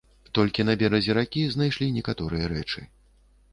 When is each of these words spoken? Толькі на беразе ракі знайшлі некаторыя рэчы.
Толькі 0.37 0.63
на 0.69 0.73
беразе 0.81 1.17
ракі 1.17 1.45
знайшлі 1.55 1.91
некаторыя 2.01 2.51
рэчы. 2.57 2.81